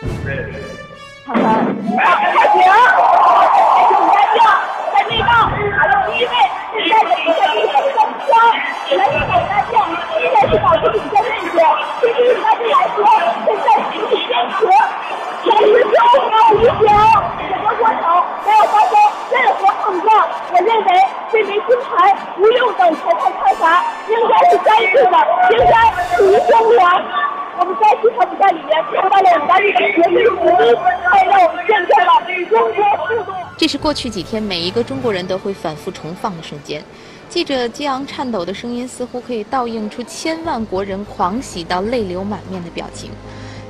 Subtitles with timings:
[0.00, 0.08] 看
[1.36, 1.44] 看，
[2.32, 2.56] 开始，
[3.90, 4.40] 九三六，
[4.94, 5.28] 在内道
[5.76, 6.32] 排到第一位，
[6.72, 7.76] 现在是在第三
[8.24, 8.32] 圈，
[8.96, 9.76] 来自九三六，
[10.16, 11.52] 现在是保持领先位置。
[12.00, 12.98] 对于大家来说，
[13.44, 14.58] 现在集体坚持，
[15.44, 16.88] 全是中国无形，
[17.50, 18.00] 整个过程
[18.46, 18.92] 没有发生
[19.30, 20.08] 任何碰撞。
[20.50, 20.88] 我认为
[21.30, 21.90] 这枚金牌
[22.36, 25.14] 不用等裁判判罚，应该是该是的，
[25.50, 25.72] 应该
[26.16, 26.80] 属于中国。
[27.60, 30.74] 我们在这场比赛里面看到了我们的绝对实力，
[31.10, 32.10] 还有见证了
[32.48, 33.36] 中国速度。
[33.58, 36.82] 这是过去几天每一个中国人都会反复重放的瞬间。
[37.28, 43.10] 记者激昂颤抖的声音，似乎可以倒映出千万国人狂喜到泪流满面的表情。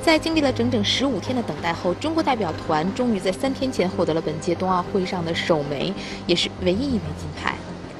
[0.00, 5.92] 在经历了整整十五天的等待后，中国代表团终于在三天前获得了本届冬奥会上的首枚，
[6.28, 7.56] 也是唯一一枚金牌。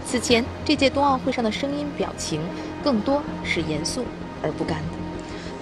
[0.07, 2.41] 此前，这届冬奥会上的声音表情
[2.81, 4.05] 更多是严肃
[4.41, 5.00] 而不甘的。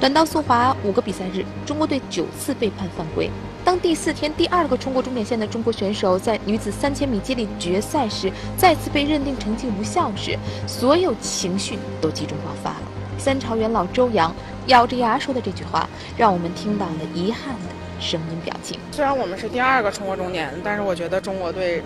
[0.00, 3.28] 短道速滑五个比赛日，中国队九次被判犯规。
[3.64, 12.82] 当第四天第二个冲过终点线的中国选手在女子三千米接力决赛时再次被认定成绩无效时，所有情绪都集中爆发了。
[13.18, 14.32] 三朝元老周洋
[14.68, 18.78] 咬着牙说的这句话，让我们听到了遗憾的声音表情。
[18.92, 21.82] 虽然我们是第二个冲过终点，但是我觉得中国队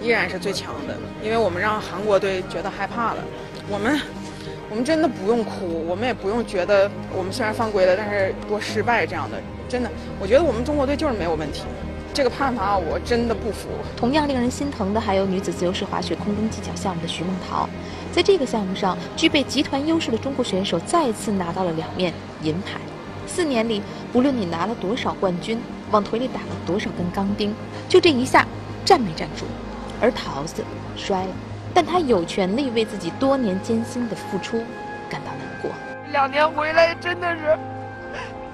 [0.00, 3.24] 依然是最强的，因为我们让韩国队觉得害怕了。
[3.68, 4.00] 我们。
[4.70, 9.40] 我们真的不用哭，我们也不用觉得我们虽然犯规了，但是多失败这样的。
[9.68, 11.62] 真的，我觉得我们中国队就是没有问题。
[12.14, 13.68] 这个判罚我真的不服。
[13.96, 17.68] 同样令人心疼的还有女子自由式滑雪空中技巧项目的徐梦桃，
[18.12, 22.80] 在这个项目上具备集团优势的中国选手再次拿到了两面银牌。
[23.26, 27.54] 四年里，不论你拿了多少冠军，往腿里打了多少根钢钉，
[27.88, 28.44] 就这一下
[28.84, 29.44] 站没站住，
[30.00, 30.64] 而桃子
[30.96, 31.30] 摔了。
[31.80, 34.64] 但他有权利为自己多年艰辛的付出
[35.08, 35.70] 感到难过。
[36.10, 37.56] 两年回来真的是，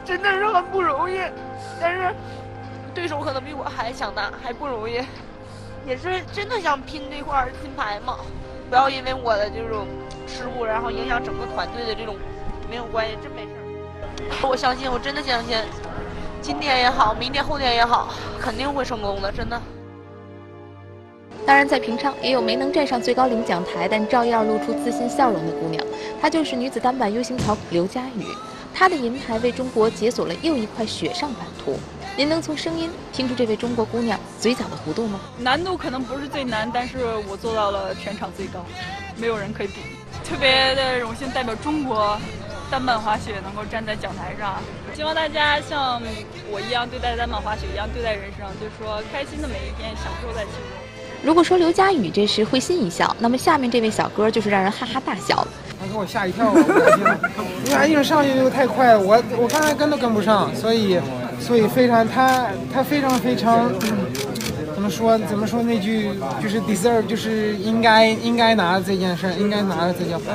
[0.05, 1.19] 真的是很不容易，
[1.80, 2.14] 但是
[2.95, 5.00] 对手可能比我还强大，还不容易，
[5.86, 8.18] 也是真的想拼这块金牌嘛。
[8.68, 9.86] 不要因为我的这种
[10.27, 12.17] 失误，然后影响整个团队的这种，
[12.68, 14.36] 没有关系，真没事。
[14.46, 15.56] 我相信，我真的相信，
[16.42, 19.58] 今天也好，明天后天也好，肯定会成功的，真的。
[21.46, 25.84] 当然，在平昌也有没能站上最高领奖台，但照样露出自信笑容的姑娘，
[26.20, 28.24] 她就是女子单板 U 型槽刘佳宇。
[28.72, 31.78] 她的银牌为中国解锁了又一块雪上版图。
[32.16, 35.20] 您能从声音听出这位中国姑娘嘴角的弧度吗？
[35.38, 38.64] 难度可能不是最难，但是我做到了全场最高，
[39.16, 39.74] 没有人可以比。
[40.24, 42.18] 特别的荣幸代表中国
[42.70, 44.62] 单板滑雪能够站在讲台上，
[44.94, 46.00] 希望大家像
[46.50, 50.93] 我一样对待单板滑雪一样对待人生，就是说开心的每一天，享受在其中。
[51.24, 55.48] 如果说刘佳宇这是会心一笑，那么下面这位小哥就是让人哈哈大笑了。
[55.80, 61.01] 他给我吓一跳，因为安静上去就太快了，我我刚才跟都跟不上，所以
[61.40, 63.73] 所以非常他他非常非常
[64.74, 66.11] 怎么说怎么说那句
[66.42, 70.33] 就是 deserve 就是应该应该拿这件事，应该拿这件牌。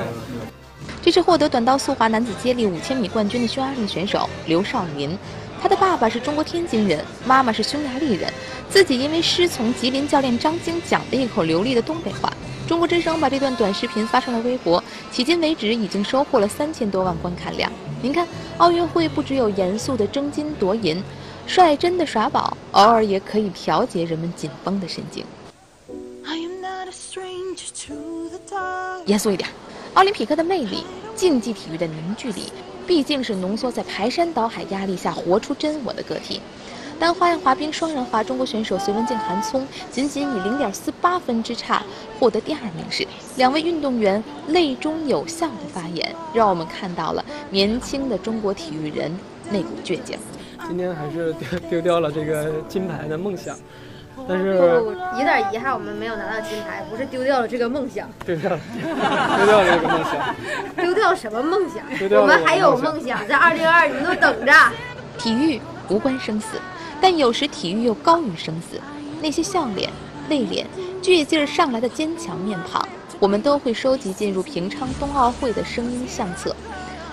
[1.03, 5.15] 这是获得短道速滑男子接力五千米冠军的匈牙利选手刘少林。
[5.61, 8.31] 他的爸爸是中国天津人，妈妈是匈牙利人，
[8.69, 12.31] 自己因为师从吉林教练张晶讲了一口流利的东北话。
[12.65, 14.81] 中国之声把这段短视频发上了微博，
[15.11, 17.69] 迄今为止已经收获了三千多万观看量。
[18.01, 18.25] 您看，
[18.57, 21.03] 奥运会不只有严肃的争金夺银，
[21.47, 25.25] 率真的耍宝，偶尔也可以调节人们紧绷的神经。
[29.05, 29.49] 严肃一点，
[29.95, 30.83] 奥林匹克的魅力，
[31.19, 32.43] 竞技体育的凝聚力。
[32.87, 36.41] 毕竟是浓缩在排山倒海压力下活出真我的个体。
[36.97, 41.83] 单花样滑冰双人滑，中国选手隋文静、韩聪仅仅以零点四八分之差
[42.17, 49.11] 获得第二名时，两位运动员泪中有笑的发言，让我们看到了年轻的中国体育人
[49.51, 50.17] 那股倔强。
[50.69, 53.57] 今天还是丢丢掉了这个金牌的梦想。
[54.27, 54.53] 但是
[55.17, 58.59] 有点遗憾，我们没有拿到金牌，不是丢掉了这个梦想，丢掉了，
[59.37, 60.35] 丢掉了这个梦想，
[60.99, 61.81] 丢掉什么梦想？
[62.19, 64.51] 我们还有梦想，在二零二，你们都等着。
[65.17, 66.59] 体育无关生死，
[66.99, 68.77] 但有时体育又高于生死。
[69.21, 69.89] 那些笑脸、
[70.27, 70.67] 泪脸、
[71.01, 72.85] 倔劲儿上来的坚强面庞，
[73.17, 76.53] 我们都会收集进入平昌冬奥会的声音相册。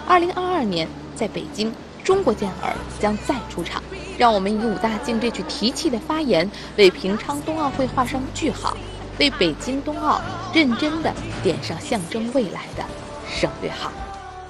[0.09, 1.73] 二零二二年，在北京。
[2.03, 3.83] 中国健儿将再出场，
[4.17, 8.77] 让我们以武大靖这句提气的发言，为平昌冬奥会画上句号，
[9.19, 10.21] 为北京冬奥
[10.55, 11.13] 认真的
[11.43, 12.85] 点上象征未来的
[13.29, 13.91] 省略号。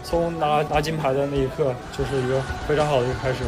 [0.03, 3.39] 从拿拿金牌的那一刻，就是一个非常好的一个开始。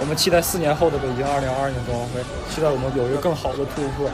[0.00, 2.20] 我们期待四年后的北京二零二二年冬奥会，
[2.50, 4.10] 期待我们有一个更好的突破。